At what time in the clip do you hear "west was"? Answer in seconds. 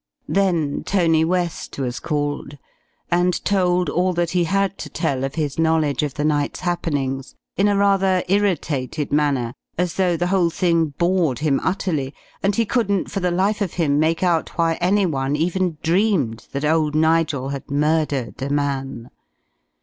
1.23-1.99